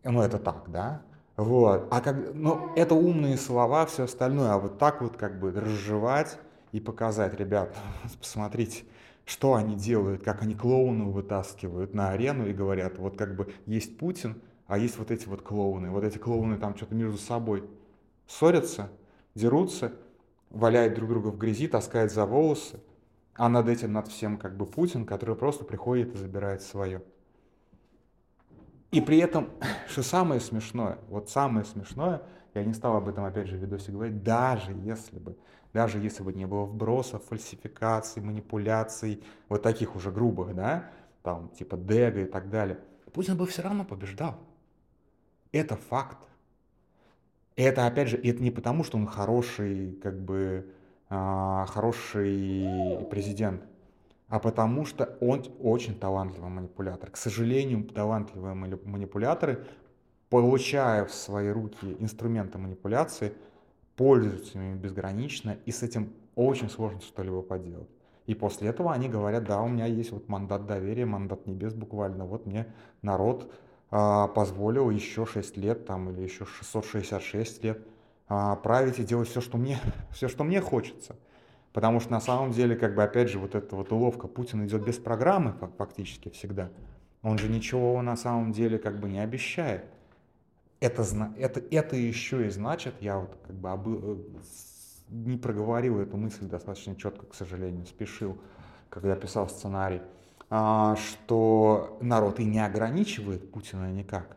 Ну, 0.04 0.20
это 0.22 0.38
так, 0.38 0.70
да? 0.70 1.02
Вот. 1.36 1.88
А 1.90 2.00
как, 2.00 2.34
ну, 2.34 2.72
это 2.76 2.94
умные 2.94 3.36
слова, 3.36 3.86
все 3.86 4.04
остальное, 4.04 4.52
а 4.52 4.58
вот 4.58 4.78
так 4.78 5.02
вот 5.02 5.16
как 5.16 5.38
бы 5.40 5.52
разжевать 5.52 6.38
и 6.72 6.80
показать, 6.80 7.34
ребят, 7.34 7.76
посмотрите, 8.20 8.84
что 9.24 9.54
они 9.54 9.74
делают, 9.74 10.22
как 10.22 10.42
они 10.42 10.54
клоунов 10.54 11.08
вытаскивают 11.08 11.92
на 11.92 12.10
арену 12.10 12.46
и 12.46 12.52
говорят, 12.52 12.98
вот 12.98 13.18
как 13.18 13.34
бы 13.36 13.52
есть 13.66 13.98
Путин, 13.98 14.40
а 14.66 14.78
есть 14.78 14.98
вот 14.98 15.10
эти 15.10 15.26
вот 15.26 15.42
клоуны. 15.42 15.90
Вот 15.90 16.04
эти 16.04 16.18
клоуны 16.18 16.56
там 16.56 16.76
что-то 16.76 16.94
между 16.94 17.18
собой 17.18 17.68
ссорятся, 18.26 18.90
дерутся, 19.34 19.92
валяют 20.50 20.94
друг 20.94 21.10
друга 21.10 21.28
в 21.28 21.38
грязи, 21.38 21.68
таскают 21.68 22.12
за 22.12 22.26
волосы, 22.26 22.80
а 23.34 23.48
над 23.48 23.68
этим, 23.68 23.92
над 23.92 24.08
всем 24.08 24.38
как 24.38 24.56
бы 24.56 24.66
Путин, 24.66 25.04
который 25.04 25.36
просто 25.36 25.64
приходит 25.64 26.14
и 26.14 26.18
забирает 26.18 26.62
свое. 26.62 27.02
И 28.90 29.00
при 29.00 29.18
этом, 29.18 29.50
что 29.88 30.02
самое 30.02 30.40
смешное, 30.40 30.98
вот 31.08 31.28
самое 31.28 31.64
смешное, 31.64 32.22
я 32.54 32.64
не 32.64 32.72
стал 32.72 32.96
об 32.96 33.08
этом 33.08 33.24
опять 33.24 33.48
же 33.48 33.56
в 33.56 33.60
видосе 33.60 33.92
говорить, 33.92 34.22
даже 34.22 34.72
если 34.72 35.18
бы, 35.18 35.36
даже 35.74 35.98
если 35.98 36.22
бы 36.22 36.32
не 36.32 36.46
было 36.46 36.64
вбросов, 36.64 37.24
фальсификаций, 37.24 38.22
манипуляций, 38.22 39.22
вот 39.50 39.62
таких 39.62 39.94
уже 39.94 40.10
грубых, 40.10 40.54
да, 40.54 40.90
там 41.22 41.50
типа 41.50 41.76
Дега 41.76 42.22
и 42.22 42.24
так 42.24 42.48
далее, 42.48 42.78
Путин 43.12 43.36
бы 43.36 43.46
все 43.46 43.62
равно 43.62 43.84
побеждал. 43.84 44.36
Это 45.52 45.76
факт. 45.76 46.18
И 47.56 47.62
это, 47.62 47.86
опять 47.86 48.08
же, 48.08 48.16
это 48.18 48.42
не 48.42 48.50
потому, 48.50 48.84
что 48.84 48.98
он 48.98 49.06
хороший, 49.06 49.98
как 50.02 50.20
бы, 50.20 50.70
а, 51.08 51.66
хороший 51.66 53.06
президент, 53.10 53.62
а 54.28 54.38
потому 54.38 54.84
что 54.84 55.16
он 55.20 55.44
очень 55.60 55.98
талантливый 55.98 56.50
манипулятор. 56.50 57.10
К 57.10 57.16
сожалению, 57.16 57.84
талантливые 57.84 58.54
манипуляторы, 58.54 59.64
получая 60.28 61.06
в 61.06 61.14
свои 61.14 61.48
руки 61.48 61.96
инструменты 61.98 62.58
манипуляции, 62.58 63.32
пользуются 63.96 64.58
ими 64.58 64.74
безгранично, 64.74 65.56
и 65.64 65.70
с 65.70 65.82
этим 65.82 66.12
очень 66.34 66.68
сложно 66.68 67.00
что-либо 67.00 67.40
поделать. 67.40 67.88
И 68.26 68.34
после 68.34 68.68
этого 68.68 68.92
они 68.92 69.08
говорят, 69.08 69.44
да, 69.44 69.62
у 69.62 69.68
меня 69.68 69.86
есть 69.86 70.10
вот 70.10 70.28
мандат 70.28 70.66
доверия, 70.66 71.06
мандат 71.06 71.46
небес 71.46 71.72
буквально, 71.72 72.26
вот 72.26 72.44
мне 72.44 72.66
народ 73.00 73.50
позволил 73.90 74.90
еще 74.90 75.26
6 75.26 75.56
лет 75.56 75.86
там, 75.86 76.10
или 76.10 76.22
еще 76.22 76.44
666 76.44 77.64
лет 77.64 77.86
а, 78.28 78.56
править 78.56 78.98
и 78.98 79.04
делать 79.04 79.28
все, 79.28 79.40
что 79.40 79.56
мне, 79.56 79.78
все, 80.12 80.28
что 80.28 80.44
мне 80.44 80.60
хочется. 80.60 81.16
Потому 81.72 82.00
что 82.00 82.10
на 82.12 82.20
самом 82.20 82.52
деле, 82.52 82.74
как 82.74 82.94
бы, 82.94 83.02
опять 83.02 83.28
же, 83.28 83.38
вот 83.38 83.54
эта 83.54 83.76
вот 83.76 83.92
уловка, 83.92 84.28
Путин 84.28 84.64
идет 84.66 84.84
без 84.84 84.96
программы 84.96 85.54
фактически 85.76 86.30
всегда. 86.30 86.70
Он 87.22 87.38
же 87.38 87.48
ничего 87.48 88.00
на 88.02 88.16
самом 88.16 88.52
деле 88.52 88.78
как 88.78 88.98
бы 88.98 89.08
не 89.08 89.18
обещает. 89.18 89.84
это, 90.80 91.04
это, 91.36 91.62
это 91.70 91.96
еще 91.96 92.46
и 92.46 92.50
значит, 92.50 92.94
я 93.00 93.18
вот 93.18 93.36
как 93.46 93.56
бы 93.56 93.70
обы, 93.70 94.00
э, 94.02 94.16
не 95.08 95.36
проговорил 95.36 96.00
эту 96.00 96.16
мысль 96.16 96.46
достаточно 96.46 96.96
четко, 96.96 97.26
к 97.26 97.34
сожалению, 97.34 97.86
спешил, 97.86 98.38
когда 98.88 99.14
писал 99.16 99.48
сценарий, 99.48 100.00
а, 100.00 100.15
что 100.48 101.98
народ 102.00 102.40
и 102.40 102.44
не 102.44 102.64
ограничивает 102.64 103.50
Путина 103.50 103.90
никак. 103.90 104.36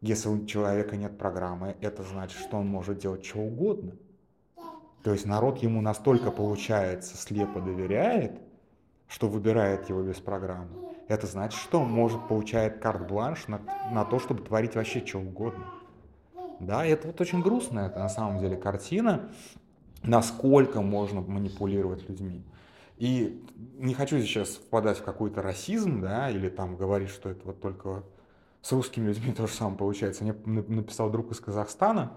Если 0.00 0.28
у 0.28 0.44
человека 0.46 0.96
нет 0.96 1.18
программы, 1.18 1.76
это 1.80 2.02
значит, 2.02 2.38
что 2.38 2.58
он 2.58 2.66
может 2.66 2.98
делать 2.98 3.24
что 3.24 3.40
угодно. 3.40 3.92
То 5.02 5.12
есть 5.12 5.26
народ 5.26 5.58
ему 5.58 5.80
настолько, 5.80 6.30
получается, 6.30 7.16
слепо 7.16 7.60
доверяет, 7.60 8.40
что 9.08 9.28
выбирает 9.28 9.88
его 9.88 10.02
без 10.02 10.16
программы. 10.16 10.70
Это 11.08 11.26
значит, 11.26 11.60
что 11.60 11.80
он 11.80 11.90
может 11.90 12.26
получает 12.28 12.78
карт-бланш 12.78 13.48
на, 13.48 13.60
на 13.90 14.04
то, 14.04 14.18
чтобы 14.18 14.42
творить 14.42 14.74
вообще 14.76 15.04
что 15.04 15.18
угодно. 15.18 15.66
Да, 16.60 16.86
это 16.86 17.08
вот 17.08 17.20
очень 17.20 17.42
грустная 17.42 17.88
это 17.88 17.98
на 17.98 18.08
самом 18.08 18.38
деле 18.38 18.56
картина, 18.56 19.28
насколько 20.04 20.80
можно 20.80 21.20
манипулировать 21.20 22.08
людьми. 22.08 22.44
И 23.02 23.44
не 23.78 23.94
хочу 23.94 24.20
сейчас 24.20 24.50
впадать 24.50 24.98
в 24.98 25.02
какой-то 25.02 25.42
расизм, 25.42 26.00
да, 26.00 26.30
или 26.30 26.48
там 26.48 26.76
говорить, 26.76 27.08
что 27.08 27.30
это 27.30 27.44
вот 27.44 27.60
только 27.60 28.04
с 28.60 28.70
русскими 28.70 29.08
людьми 29.08 29.32
то 29.36 29.48
же 29.48 29.52
самое 29.52 29.76
получается. 29.76 30.22
Мне 30.22 30.62
написал 30.68 31.10
друг 31.10 31.32
из 31.32 31.40
Казахстана, 31.40 32.12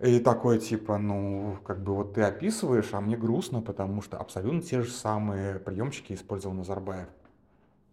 и 0.00 0.18
такой 0.18 0.58
типа, 0.58 0.98
ну, 0.98 1.56
как 1.64 1.84
бы 1.84 1.94
вот 1.94 2.14
ты 2.14 2.22
описываешь, 2.22 2.92
а 2.94 3.00
мне 3.00 3.16
грустно, 3.16 3.62
потому 3.62 4.02
что 4.02 4.18
абсолютно 4.18 4.60
те 4.60 4.82
же 4.82 4.90
самые 4.90 5.60
приемчики 5.60 6.14
использовал 6.14 6.56
Назарбаев. 6.56 7.06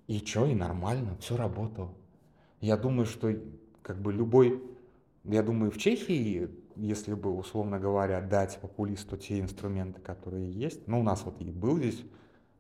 И 0.08 0.18
что, 0.25 0.48
и 0.48 0.56
нормально, 0.56 1.16
все 1.20 1.38
работало. 1.38 1.94
Я 2.60 2.75
думаю, 2.75 3.06
что 3.06 3.32
как 3.84 4.01
бы 4.01 4.12
любой, 4.12 4.63
я 5.25 5.44
думаю, 5.44 5.70
в 5.70 5.78
Чехии, 5.78 6.50
если 6.79 7.13
бы, 7.13 7.31
условно 7.31 7.79
говоря, 7.79 8.21
дать 8.21 8.59
популисту 8.59 9.17
те 9.17 9.39
инструменты, 9.39 10.01
которые 10.01 10.51
есть, 10.51 10.88
ну, 10.88 11.00
у 11.00 11.03
нас 11.03 11.24
вот 11.24 11.39
и 11.41 11.51
был 11.51 11.77
здесь 11.77 12.03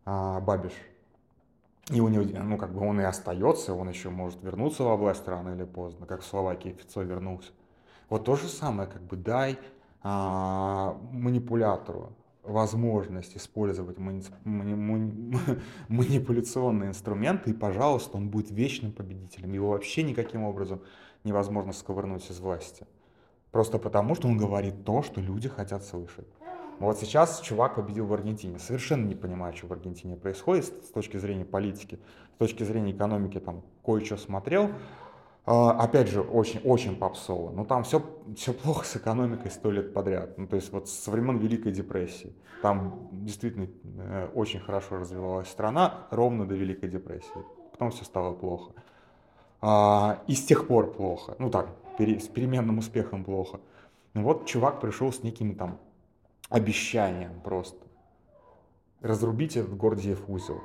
а, 0.05 0.39
Бабиш, 0.39 0.73
и 1.89 1.99
у 2.01 2.07
него, 2.07 2.23
ну, 2.43 2.57
как 2.57 2.73
бы 2.73 2.85
он 2.85 3.01
и 3.01 3.03
остается, 3.03 3.73
он 3.73 3.89
еще 3.89 4.09
может 4.09 4.43
вернуться 4.43 4.83
во 4.83 4.95
власть 4.95 5.27
рано 5.27 5.55
или 5.55 5.63
поздно, 5.63 6.05
как 6.05 6.21
в 6.21 6.25
Словакии 6.25 6.75
Фицо 6.79 7.01
вернулся. 7.01 7.51
Вот 8.09 8.25
то 8.25 8.35
же 8.35 8.47
самое, 8.47 8.87
как 8.87 9.01
бы 9.03 9.17
дай 9.17 9.57
а, 10.01 10.97
манипулятору 11.11 12.15
возможность 12.43 13.37
использовать 13.37 13.97
мани- 13.97 14.23
мани- 14.43 15.37
манипуляционные 15.87 16.89
инструменты, 16.89 17.51
и, 17.51 17.53
пожалуйста, 17.53 18.17
он 18.17 18.29
будет 18.29 18.51
вечным 18.51 18.91
победителем. 18.91 19.53
Его 19.53 19.69
вообще 19.69 20.03
никаким 20.03 20.43
образом 20.43 20.81
невозможно 21.23 21.73
сковырнуть 21.73 22.29
из 22.29 22.39
власти. 22.39 22.87
Просто 23.51 23.79
потому, 23.79 24.15
что 24.15 24.27
он 24.27 24.37
говорит 24.37 24.85
то, 24.85 25.01
что 25.01 25.21
люди 25.21 25.49
хотят 25.49 25.83
слышать. 25.83 26.27
Вот 26.79 26.97
сейчас 26.97 27.41
чувак 27.41 27.75
победил 27.75 28.05
в 28.05 28.13
Аргентине. 28.13 28.57
Совершенно 28.57 29.05
не 29.05 29.15
понимаю, 29.15 29.53
что 29.53 29.67
в 29.67 29.73
Аргентине 29.73 30.15
происходит 30.15 30.65
с 30.65 30.91
точки 30.91 31.17
зрения 31.17 31.43
политики, 31.43 31.99
с 32.35 32.37
точки 32.37 32.63
зрения 32.63 32.93
экономики, 32.93 33.39
там 33.39 33.63
кое-что 33.83 34.15
смотрел. 34.15 34.69
А, 35.45 35.71
опять 35.71 36.07
же, 36.07 36.21
очень, 36.21 36.61
очень 36.61 36.95
попсово. 36.95 37.51
Но 37.51 37.65
там 37.65 37.83
все, 37.83 38.01
все 38.37 38.53
плохо 38.53 38.85
с 38.85 38.95
экономикой 38.95 39.51
сто 39.51 39.71
лет 39.71 39.93
подряд. 39.93 40.37
Ну, 40.37 40.47
то 40.47 40.55
есть 40.55 40.71
вот 40.71 40.87
со 40.87 41.11
времен 41.11 41.37
Великой 41.37 41.71
депрессии. 41.71 42.33
Там 42.61 43.09
действительно 43.11 43.67
э, 43.97 44.29
очень 44.33 44.59
хорошо 44.59 44.97
развивалась 44.97 45.49
страна 45.49 46.07
ровно 46.11 46.47
до 46.47 46.55
Великой 46.55 46.89
депрессии. 46.89 47.43
Потом 47.71 47.91
все 47.91 48.05
стало 48.05 48.33
плохо. 48.33 48.73
А, 49.61 50.21
и 50.27 50.35
с 50.35 50.45
тех 50.45 50.67
пор 50.67 50.93
плохо. 50.93 51.35
Ну 51.39 51.49
так, 51.49 51.69
с 51.99 52.27
переменным 52.27 52.77
успехом 52.79 53.23
плохо. 53.23 53.59
Ну 54.13 54.23
вот 54.23 54.45
чувак 54.45 54.81
пришел 54.81 55.11
с 55.11 55.23
неким 55.23 55.55
там 55.55 55.79
обещанием 56.49 57.39
просто. 57.41 57.85
Разрубить 59.01 59.55
этот 59.55 59.77
Гордиев 59.77 60.29
узел. 60.29 60.61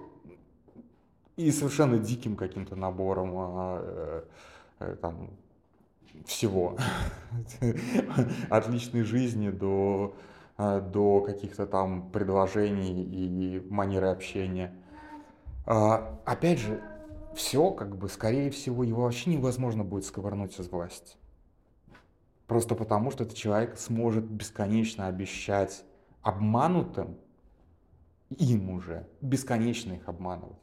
И 1.36 1.50
совершенно 1.50 1.98
диким 1.98 2.36
каким-то 2.36 2.76
набором 2.76 3.32
а, 3.36 4.24
Э, 4.80 4.96
там, 5.00 5.30
всего. 6.26 6.76
От 8.50 8.68
личной 8.68 9.02
жизни 9.02 9.50
до, 9.50 10.14
э, 10.58 10.80
до 10.80 11.20
каких-то 11.20 11.66
там 11.66 12.10
предложений 12.10 13.02
и 13.02 13.60
манеры 13.70 14.08
общения. 14.08 14.72
А, 15.66 16.20
опять 16.24 16.58
же, 16.58 16.80
все, 17.34 17.70
как 17.70 17.96
бы, 17.96 18.08
скорее 18.08 18.50
всего, 18.50 18.84
его 18.84 19.02
вообще 19.02 19.30
невозможно 19.30 19.84
будет 19.84 20.04
сковырнуть 20.04 20.58
из 20.58 20.68
власти. 20.68 21.16
Просто 22.46 22.74
потому, 22.74 23.10
что 23.10 23.24
этот 23.24 23.36
человек 23.36 23.78
сможет 23.78 24.24
бесконечно 24.24 25.06
обещать 25.06 25.84
обманутым, 26.22 27.16
им 28.30 28.70
уже, 28.70 29.08
бесконечно 29.20 29.92
их 29.94 30.08
обманывать. 30.08 30.58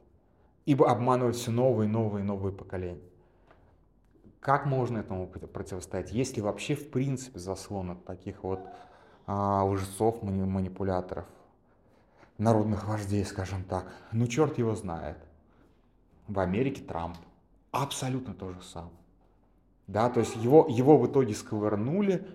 Ибо 0.66 0.92
обманывать 0.92 1.36
все 1.36 1.52
новые, 1.52 1.88
новые, 1.88 2.24
новые 2.24 2.54
поколения. 2.54 3.02
Как 4.40 4.66
можно 4.66 5.00
этому 5.00 5.28
противостоять? 5.28 6.12
Есть 6.12 6.36
ли 6.36 6.42
вообще 6.42 6.76
в 6.76 6.90
принципе 6.90 7.40
заслон 7.40 7.92
от 7.92 8.06
таких 8.06 8.44
вот 8.44 8.68
а, 9.28 9.64
лжецов, 9.64 10.24
манипуляторов, 10.24 11.26
народных 12.38 12.88
вождей, 12.88 13.24
скажем 13.26 13.64
так? 13.64 13.92
Ну, 14.12 14.28
черт 14.28 14.58
его 14.58 14.76
знает. 14.76 15.18
В 16.28 16.40
Америке 16.40 16.84
Трамп. 16.84 17.18
Абсолютно 17.72 18.34
то 18.34 18.52
же 18.52 18.62
самое. 18.64 19.01
Да, 19.92 20.10
то 20.10 20.22
есть 20.22 20.38
его, 20.38 20.68
его 20.70 20.98
в 20.98 21.06
итоге 21.06 21.34
сковырнули, 21.34 22.26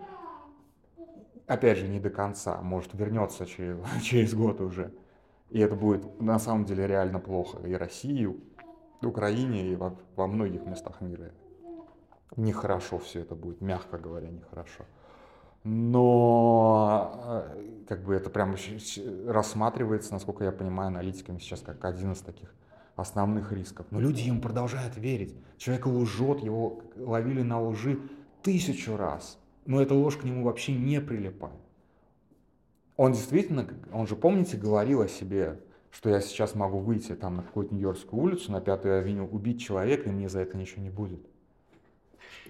опять 1.47 1.79
же, 1.79 1.89
не 1.89 1.99
до 1.99 2.11
конца, 2.11 2.61
может, 2.61 2.93
вернется 2.93 3.47
через, 3.47 3.79
через 4.03 4.35
год 4.35 4.61
уже. 4.61 4.93
И 5.49 5.59
это 5.61 5.75
будет 5.75 6.21
на 6.21 6.39
самом 6.39 6.67
деле 6.67 6.87
реально 6.87 7.19
плохо 7.19 7.67
и 7.67 7.73
России, 7.73 8.29
и 9.01 9.07
Украине, 9.07 9.73
и 9.73 9.75
во, 9.75 9.97
во 10.17 10.27
многих 10.27 10.67
местах 10.67 11.01
мира 11.01 11.31
нехорошо 12.37 12.99
все 12.99 13.21
это 13.21 13.35
будет, 13.35 13.63
мягко 13.63 13.97
говоря, 13.97 14.29
нехорошо. 14.29 14.85
Но 15.65 17.43
э, 17.57 17.85
как 17.89 18.05
бы 18.05 18.15
это 18.15 18.29
прям 18.29 18.55
рассматривается, 19.27 20.13
насколько 20.13 20.45
я 20.45 20.53
понимаю, 20.53 20.89
аналитиками 20.89 21.39
сейчас 21.39 21.61
как 21.61 21.83
один 21.87 22.13
из 22.13 22.21
таких 22.21 22.55
основных 22.97 23.53
рисков. 23.53 23.87
Но 23.91 24.01
люди 24.01 24.23
им 24.23 24.41
продолжают 24.41 24.97
верить. 24.97 25.35
Человек 25.59 25.87
лжет, 25.87 26.41
его 26.41 26.83
ловили 26.97 27.43
на 27.43 27.63
лжи 27.63 27.99
тысячу 28.43 28.97
раз. 28.97 29.39
Но 29.67 29.81
эта 29.81 29.95
ложь 29.95 30.17
к 30.17 30.25
нему 30.25 30.45
вообще 30.45 30.73
не 30.73 31.01
прилипает. 31.01 31.55
Он 32.97 33.13
действительно, 33.13 33.69
он 33.93 34.07
же, 34.07 34.17
помните, 34.17 34.57
говорил 34.57 35.03
о 35.03 35.09
себе, 35.09 35.61
что 35.91 36.09
я 36.09 36.21
сейчас 36.21 36.55
могу 36.55 36.79
выйти 36.79 37.15
там 37.15 37.37
на 37.37 37.43
какую-то 37.43 37.75
Нью-Йоркскую 37.75 38.23
улицу, 38.23 38.53
на 38.53 38.61
Пятую 38.61 38.99
авеню, 38.99 39.29
убить 39.31 39.61
человека, 39.61 40.09
и 40.09 40.13
мне 40.13 40.29
за 40.29 40.41
это 40.41 40.57
ничего 40.57 40.83
не 40.83 40.91
будет. 40.91 41.21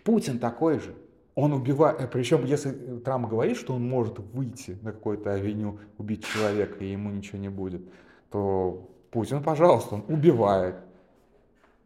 Путин 0.04 0.38
такой 0.38 0.78
же. 0.78 0.94
Он 1.34 1.52
убивает, 1.52 2.00
э, 2.00 2.08
причем 2.08 2.44
если 2.44 2.70
Трамп 2.98 3.28
говорит, 3.28 3.56
что 3.56 3.74
он 3.74 3.86
может 3.86 4.18
выйти 4.18 4.78
на 4.82 4.92
какой-то 4.92 5.32
авеню, 5.32 5.78
убить 5.98 6.24
человека, 6.24 6.82
и 6.82 6.92
ему 6.92 7.10
ничего 7.10 7.38
не 7.38 7.50
будет, 7.50 7.82
то 8.30 8.88
Путин, 9.10 9.42
пожалуйста, 9.42 9.96
он 9.96 10.04
убивает, 10.08 10.76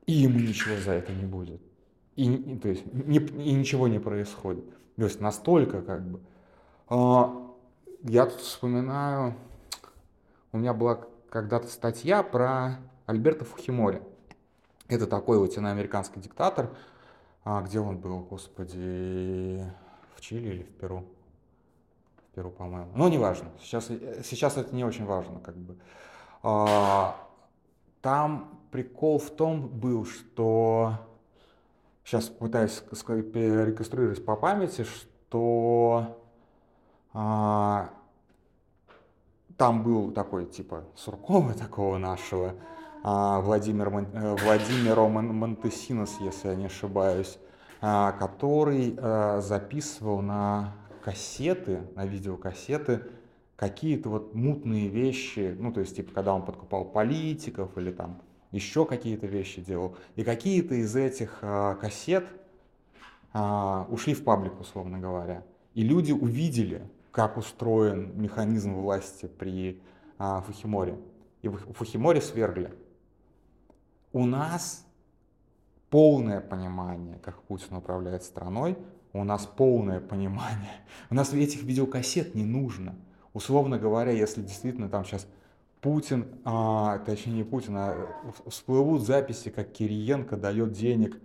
и 0.06 0.12
ему 0.12 0.38
ничего 0.38 0.76
за 0.80 0.92
это 0.92 1.12
не 1.12 1.24
будет. 1.24 1.60
И, 2.16 2.32
и, 2.32 2.58
то 2.58 2.68
есть, 2.68 2.84
не, 2.92 3.18
и 3.18 3.52
ничего 3.52 3.88
не 3.88 3.98
происходит. 3.98 4.64
То 4.96 5.04
есть 5.04 5.20
настолько 5.20 5.82
как 5.82 6.06
бы. 6.06 6.20
А, 6.88 7.54
я 8.02 8.26
тут 8.26 8.40
вспоминаю, 8.40 9.34
у 10.52 10.58
меня 10.58 10.74
была 10.74 11.00
когда-то 11.30 11.68
статья 11.68 12.22
про 12.22 12.78
Альберта 13.06 13.44
Фухимори. 13.44 14.02
Это 14.88 15.06
такой 15.06 15.38
латиноамериканский 15.38 16.20
диктатор, 16.20 16.70
а 17.44 17.62
где 17.62 17.78
он 17.78 17.98
был, 17.98 18.20
господи, 18.20 19.64
в 20.16 20.20
Чили 20.20 20.48
или 20.48 20.62
в 20.64 20.74
Перу? 20.74 21.04
В 22.18 22.34
Перу, 22.34 22.50
по-моему. 22.50 22.90
Ну, 22.94 23.08
неважно. 23.08 23.50
Сейчас, 23.60 23.88
сейчас 24.24 24.56
это 24.56 24.74
не 24.74 24.84
очень 24.84 25.04
важно, 25.04 25.38
как 25.40 25.56
бы. 25.56 25.76
А, 26.42 27.16
там 28.00 28.58
прикол 28.70 29.18
в 29.18 29.30
том 29.30 29.68
был, 29.68 30.06
что 30.06 30.94
сейчас 32.04 32.26
пытаюсь 32.26 32.82
реконструировать 32.90 34.24
по 34.24 34.36
памяти, 34.36 34.84
что 34.84 36.16
а, 37.12 37.90
там 39.56 39.82
был 39.82 40.12
такой 40.12 40.46
типа 40.46 40.84
Суркова 40.96 41.52
такого 41.52 41.98
нашего, 41.98 42.54
а, 43.02 43.40
Владимир, 43.40 43.88
э, 43.88 44.36
Владимир 44.42 45.00
Монтесинос, 45.00 46.16
если 46.20 46.48
я 46.48 46.54
не 46.54 46.66
ошибаюсь, 46.66 47.38
который 47.80 48.94
э, 48.94 49.40
записывал 49.40 50.20
на 50.20 50.74
кассеты, 51.02 51.80
на 51.94 52.04
видеокассеты 52.04 53.06
какие-то 53.60 54.08
вот 54.08 54.34
мутные 54.34 54.88
вещи, 54.88 55.54
ну, 55.58 55.70
то 55.70 55.80
есть, 55.80 55.94
типа, 55.94 56.14
когда 56.14 56.34
он 56.34 56.46
подкупал 56.46 56.86
политиков 56.86 57.76
или 57.76 57.92
там 57.92 58.22
еще 58.52 58.86
какие-то 58.86 59.26
вещи 59.26 59.60
делал. 59.60 59.96
И 60.16 60.24
какие-то 60.24 60.76
из 60.76 60.96
этих 60.96 61.40
э, 61.42 61.76
кассет 61.78 62.24
а, 63.34 63.86
ушли 63.90 64.14
в 64.14 64.24
паблик, 64.24 64.58
условно 64.58 64.98
говоря. 64.98 65.44
И 65.74 65.82
люди 65.82 66.10
увидели, 66.10 66.90
как 67.12 67.36
устроен 67.36 68.18
механизм 68.18 68.72
власти 68.76 69.26
при 69.26 69.82
а, 70.16 70.40
Фухиморе. 70.40 70.98
И 71.42 71.48
Фухиморе 71.48 72.22
свергли. 72.22 72.72
У 74.14 74.24
нас 74.24 74.86
полное 75.90 76.40
понимание, 76.40 77.18
как 77.18 77.42
Путин 77.42 77.76
управляет 77.76 78.22
страной, 78.22 78.78
у 79.12 79.22
нас 79.22 79.44
полное 79.44 80.00
понимание. 80.00 80.80
У 81.10 81.14
нас 81.14 81.34
этих 81.34 81.62
видеокассет 81.62 82.34
не 82.34 82.46
нужно. 82.46 82.96
Условно 83.32 83.78
говоря, 83.78 84.12
если 84.12 84.42
действительно 84.42 84.88
там 84.88 85.04
сейчас 85.04 85.26
Путин, 85.80 86.26
а, 86.44 86.98
точнее 86.98 87.32
не 87.32 87.44
Путин, 87.44 87.76
а 87.76 88.08
всплывут 88.46 89.02
записи, 89.02 89.50
как 89.50 89.72
Кириенко 89.72 90.36
дает 90.36 90.72
денег, 90.72 91.18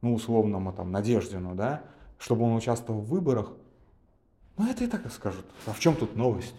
ну, 0.00 0.14
условному 0.14 0.72
там 0.72 0.92
Надеждину, 0.92 1.54
да, 1.54 1.82
чтобы 2.18 2.44
он 2.44 2.54
участвовал 2.54 3.00
в 3.00 3.08
выборах, 3.08 3.52
ну, 4.58 4.70
это 4.70 4.84
и 4.84 4.86
так 4.86 5.10
скажут. 5.10 5.44
А 5.66 5.72
в 5.72 5.80
чем 5.80 5.96
тут 5.96 6.16
новость? 6.16 6.54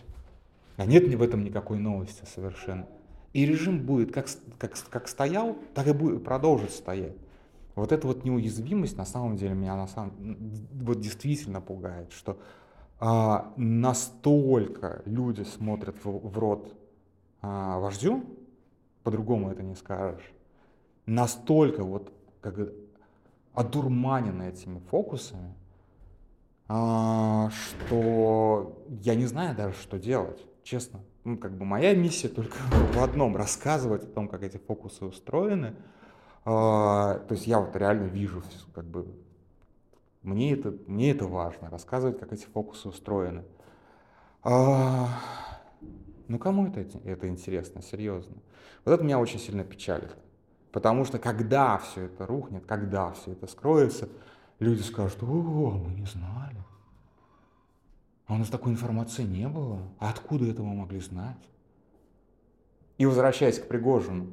А 0.75 0.85
нет 0.85 1.07
в 1.07 1.21
этом 1.21 1.43
никакой 1.43 1.79
новости 1.79 2.23
совершенно. 2.25 2.85
И 3.33 3.45
режим 3.45 3.85
будет 3.85 4.11
как, 4.13 4.27
как, 4.57 4.73
как 4.89 5.07
стоял, 5.07 5.57
так 5.73 5.87
и 5.87 5.93
будет 5.93 6.23
продолжить 6.23 6.71
стоять. 6.71 7.15
Вот 7.75 7.91
эта 7.91 8.07
вот 8.07 8.25
неуязвимость 8.25 8.97
на 8.97 9.05
самом 9.05 9.35
деле 9.35 9.53
меня 9.53 9.75
на 9.75 9.87
самом, 9.87 10.13
вот 10.73 10.99
действительно 10.99 11.61
пугает, 11.61 12.11
что 12.11 12.39
а, 12.99 13.53
настолько 13.57 15.01
люди 15.05 15.43
смотрят 15.43 15.95
в, 16.03 16.29
в 16.29 16.37
рот 16.37 16.73
а, 17.41 17.79
вождю, 17.79 18.23
по-другому 19.03 19.51
это 19.51 19.63
не 19.63 19.75
скажешь, 19.75 20.31
настолько 21.05 21.83
вот 21.83 22.11
как 22.41 22.55
одурманены 23.53 24.49
этими 24.49 24.79
фокусами, 24.79 25.53
а, 26.67 27.49
что 27.49 28.83
я 29.01 29.15
не 29.15 29.25
знаю 29.25 29.55
даже, 29.55 29.75
что 29.75 29.97
делать, 29.97 30.45
честно. 30.63 30.99
Ну, 31.23 31.37
как 31.37 31.57
бы 31.57 31.65
моя 31.65 31.95
миссия 31.95 32.29
только 32.29 32.57
в 32.93 33.03
одном— 33.03 33.35
рассказывать 33.37 34.03
о 34.03 34.07
том, 34.07 34.27
как 34.27 34.43
эти 34.43 34.57
фокусы 34.57 35.05
устроены. 35.05 35.75
А, 36.45 37.19
то 37.19 37.33
есть 37.33 37.47
я 37.47 37.59
вот 37.59 37.75
реально 37.75 38.05
вижу, 38.05 38.43
как 38.73 38.85
бы, 38.85 39.07
мне 40.27 40.53
это, 40.53 40.75
мне 40.87 41.11
это 41.11 41.25
важно, 41.25 41.69
рассказывать, 41.69 42.19
как 42.19 42.33
эти 42.33 42.45
фокусы 42.45 42.89
устроены. 42.89 43.45
А, 44.43 45.09
ну, 46.27 46.37
кому 46.37 46.67
это, 46.67 46.81
это 47.05 47.29
интересно, 47.29 47.81
серьезно? 47.81 48.35
Вот 48.83 48.91
это 48.91 49.03
меня 49.03 49.19
очень 49.19 49.39
сильно 49.39 49.63
печалит. 49.63 50.15
Потому 50.73 51.05
что 51.05 51.17
когда 51.17 51.77
все 51.77 52.03
это 52.03 52.25
рухнет, 52.25 52.65
когда 52.65 53.13
все 53.13 53.31
это 53.31 53.47
скроется, 53.47 54.09
люди 54.59 54.81
скажут, 54.81 55.23
о, 55.23 55.71
мы 55.71 55.93
не 55.93 56.05
знали. 56.05 56.57
А 58.25 58.33
у 58.33 58.37
нас 58.37 58.49
такой 58.49 58.73
информации 58.73 59.23
не 59.23 59.47
было. 59.47 59.81
А 59.99 60.09
откуда 60.09 60.45
это 60.45 60.61
мы 60.61 60.75
могли 60.75 60.99
знать? 60.99 61.37
И 62.97 63.05
возвращаясь 63.05 63.59
к 63.59 63.67
Пригожину, 63.69 64.27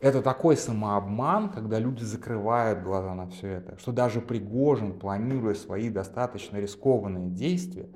это 0.00 0.22
такой 0.22 0.56
самообман, 0.56 1.50
когда 1.50 1.78
люди 1.78 2.02
закрывают 2.02 2.82
глаза 2.82 3.14
на 3.14 3.28
все 3.28 3.48
это, 3.48 3.78
что 3.78 3.92
даже 3.92 4.20
Пригожин, 4.20 4.98
планируя 4.98 5.54
свои 5.54 5.90
достаточно 5.90 6.56
рискованные 6.56 7.28
действия, 7.28 7.86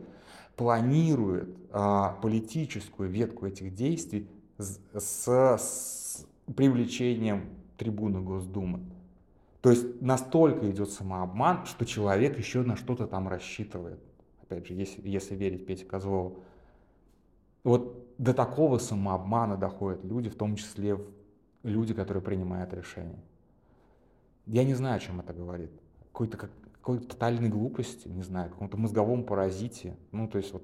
планирует 0.54 1.48
а, 1.72 2.10
политическую 2.22 3.08
ветку 3.08 3.46
этих 3.46 3.74
действий 3.74 4.28
с, 4.58 4.78
с 4.94 6.26
привлечением 6.54 7.48
трибуны 7.78 8.20
Госдумы. 8.20 8.80
То 9.62 9.70
есть 9.70 10.02
настолько 10.02 10.70
идет 10.70 10.90
самообман, 10.90 11.64
что 11.64 11.86
человек 11.86 12.38
еще 12.38 12.62
на 12.62 12.76
что-то 12.76 13.06
там 13.06 13.28
рассчитывает. 13.28 13.98
Опять 14.42 14.66
же, 14.66 14.74
если, 14.74 15.08
если 15.08 15.34
верить 15.34 15.66
Пете 15.66 15.86
Козлову. 15.86 16.40
Вот 17.64 18.14
до 18.18 18.34
такого 18.34 18.76
самообмана 18.76 19.56
доходят 19.56 20.04
люди, 20.04 20.28
в 20.28 20.36
том 20.36 20.56
числе 20.56 20.98
люди, 21.64 21.92
которые 21.92 22.22
принимают 22.22 22.72
решения. 22.72 23.18
Я 24.46 24.62
не 24.64 24.74
знаю, 24.74 24.96
о 24.96 25.00
чем 25.00 25.20
это 25.20 25.32
говорит. 25.32 25.72
Какой-то 26.12 26.36
как, 26.36 26.50
какой-то 26.74 27.08
тотальной 27.08 27.48
глупости, 27.48 28.06
не 28.06 28.22
знаю, 28.22 28.50
каком-то 28.50 28.76
мозговом 28.76 29.24
паразите. 29.24 29.96
Ну, 30.12 30.28
то 30.28 30.38
есть 30.38 30.52
вот 30.52 30.62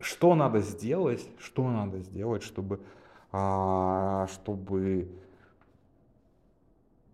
что 0.00 0.34
надо 0.34 0.60
сделать, 0.60 1.24
что 1.38 1.70
надо 1.70 2.00
сделать, 2.00 2.42
чтобы 2.42 2.80
а, 3.30 4.26
чтобы 4.28 5.08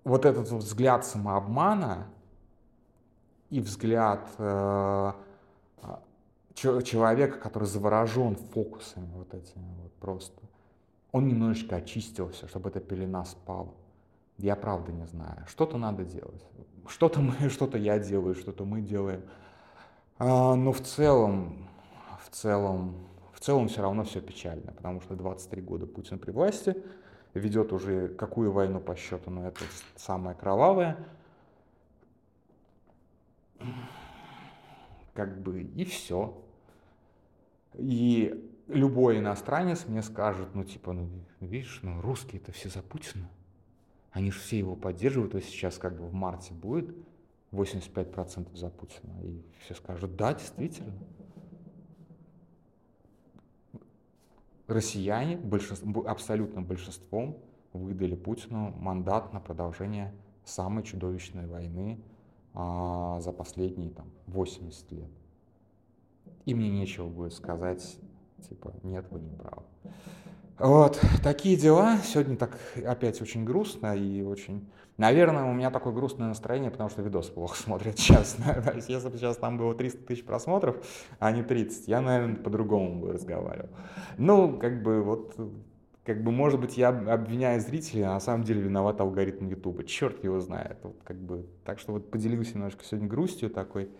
вот 0.04 0.24
этот 0.24 0.50
взгляд 0.50 1.04
самообмана 1.04 2.08
и 3.50 3.60
взгляд 3.60 4.26
э, 4.38 5.12
человека, 6.54 7.38
который 7.38 7.68
заворожен 7.68 8.34
фокусами 8.34 9.10
вот 9.14 9.32
этими 9.34 9.74
вот 9.82 9.92
просто, 9.94 10.40
он 11.18 11.26
немножечко 11.26 11.76
очистился, 11.76 12.46
чтобы 12.46 12.70
эта 12.70 12.80
пелена 12.80 13.24
спала. 13.24 13.74
Я 14.38 14.54
правда 14.54 14.92
не 14.92 15.04
знаю. 15.06 15.44
Что-то 15.48 15.76
надо 15.76 16.04
делать. 16.04 16.44
Что-то 16.86 17.20
мы, 17.20 17.48
что-то 17.50 17.76
я 17.76 17.98
делаю, 17.98 18.34
что-то 18.36 18.64
мы 18.64 18.80
делаем. 18.80 19.22
А, 20.18 20.54
но 20.54 20.72
в 20.72 20.80
целом, 20.80 21.68
в 22.24 22.30
целом, 22.30 22.94
в 23.32 23.40
целом 23.40 23.66
все 23.66 23.82
равно 23.82 24.04
все 24.04 24.20
печально, 24.20 24.72
потому 24.72 25.00
что 25.00 25.16
23 25.16 25.60
года 25.60 25.86
Путин 25.86 26.20
при 26.20 26.30
власти, 26.30 26.76
ведет 27.34 27.72
уже 27.72 28.08
какую 28.08 28.52
войну 28.52 28.80
по 28.80 28.94
счету, 28.94 29.30
но 29.30 29.48
это 29.48 29.60
самое 29.96 30.36
кровавое. 30.36 30.96
Как 35.14 35.40
бы 35.42 35.62
и 35.62 35.84
все. 35.84 36.40
И 37.74 38.47
любой 38.68 39.18
иностранец 39.18 39.86
мне 39.86 40.02
скажет, 40.02 40.54
ну 40.54 40.64
типа, 40.64 40.92
ну 40.92 41.08
видишь, 41.40 41.80
ну 41.82 42.00
русские-то 42.00 42.52
все 42.52 42.68
за 42.68 42.82
Путина. 42.82 43.28
Они 44.12 44.30
же 44.30 44.38
все 44.38 44.58
его 44.58 44.76
поддерживают, 44.76 45.32
то 45.32 45.40
сейчас 45.40 45.78
как 45.78 45.98
бы 45.98 46.06
в 46.06 46.14
марте 46.14 46.54
будет 46.54 46.94
85% 47.52 48.56
за 48.56 48.70
Путина. 48.70 49.12
И 49.22 49.42
все 49.60 49.74
скажут, 49.74 50.16
да, 50.16 50.34
действительно. 50.34 50.92
россияне 54.68 55.36
большинств, 55.36 55.84
абсолютным 56.06 56.64
большинством 56.64 57.38
выдали 57.72 58.14
Путину 58.14 58.74
мандат 58.78 59.32
на 59.32 59.40
продолжение 59.40 60.14
самой 60.44 60.84
чудовищной 60.84 61.46
войны 61.46 62.00
а, 62.54 63.18
за 63.20 63.32
последние 63.32 63.90
там, 63.90 64.06
80 64.26 64.92
лет. 64.92 65.10
И 66.44 66.54
мне 66.54 66.70
нечего 66.70 67.08
будет 67.08 67.32
сказать, 67.32 67.98
типа, 68.48 68.74
нет, 68.82 69.06
вы 69.10 69.20
не 69.20 69.30
правы. 69.30 69.62
Вот, 70.58 71.00
такие 71.22 71.56
дела. 71.56 71.98
Сегодня 72.04 72.36
так 72.36 72.58
опять 72.84 73.22
очень 73.22 73.44
грустно 73.44 73.96
и 73.96 74.22
очень... 74.22 74.68
Наверное, 74.96 75.44
у 75.44 75.52
меня 75.52 75.70
такое 75.70 75.92
грустное 75.92 76.26
настроение, 76.26 76.72
потому 76.72 76.90
что 76.90 77.02
видос 77.02 77.28
плохо 77.28 77.56
смотрят 77.62 77.98
сейчас. 77.98 78.36
если 78.88 79.08
бы 79.08 79.16
сейчас 79.16 79.36
там 79.36 79.56
было 79.56 79.74
300 79.74 80.04
тысяч 80.04 80.24
просмотров, 80.24 80.76
а 81.20 81.30
не 81.30 81.44
30, 81.44 81.86
я, 81.86 82.00
наверное, 82.00 82.36
по-другому 82.36 83.00
бы 83.00 83.12
разговаривал. 83.12 83.68
Ну, 84.16 84.58
как 84.58 84.82
бы 84.82 85.02
вот 85.02 85.36
как 86.08 86.24
бы, 86.24 86.32
может 86.32 86.58
быть, 86.58 86.78
я 86.78 86.88
обвиняю 86.88 87.60
зрителей, 87.60 88.04
а 88.04 88.14
на 88.14 88.20
самом 88.20 88.42
деле 88.42 88.62
виноват 88.62 88.98
алгоритм 88.98 89.46
Ютуба. 89.46 89.84
Черт 89.84 90.24
его 90.24 90.40
знает. 90.40 90.78
Вот, 90.82 90.96
как 91.04 91.18
бы, 91.18 91.46
так 91.66 91.78
что 91.78 91.92
вот 91.92 92.10
поделился 92.10 92.54
немножко 92.54 92.82
сегодня 92.82 93.06
грустью 93.06 93.50
такой. 93.50 93.90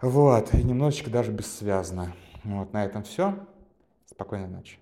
Вот, 0.00 0.54
и 0.54 0.62
немножечко 0.62 1.10
даже 1.10 1.32
бессвязно. 1.32 2.12
Вот, 2.44 2.72
на 2.72 2.84
этом 2.84 3.02
все. 3.02 3.34
Спокойной 4.14 4.46
ночи. 4.46 4.78